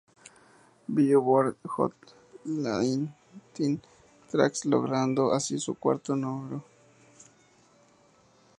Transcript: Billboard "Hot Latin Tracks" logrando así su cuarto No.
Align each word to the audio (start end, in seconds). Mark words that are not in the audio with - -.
Billboard 0.91 1.57
"Hot 1.73 1.93
Latin 2.45 3.13
Tracks" 4.31 4.65
logrando 4.65 5.31
así 5.31 5.59
su 5.59 5.75
cuarto 5.75 6.15
No. 6.15 6.63